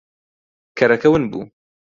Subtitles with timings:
[0.77, 1.43] کەرەکە ون بوو.